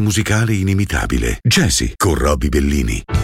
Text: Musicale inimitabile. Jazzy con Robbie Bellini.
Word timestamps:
Musicale 0.00 0.54
inimitabile. 0.54 1.38
Jazzy 1.42 1.92
con 1.96 2.14
Robbie 2.14 2.48
Bellini. 2.48 3.23